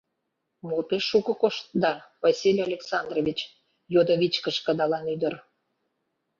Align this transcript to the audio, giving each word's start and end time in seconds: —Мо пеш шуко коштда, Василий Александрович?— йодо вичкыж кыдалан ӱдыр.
—Мо 0.67 0.77
пеш 0.87 1.03
шуко 1.11 1.33
коштда, 1.41 1.93
Василий 2.23 2.65
Александрович?— 2.69 3.39
йодо 3.93 4.13
вичкыж 4.21 4.57
кыдалан 4.65 5.05
ӱдыр. 5.13 5.33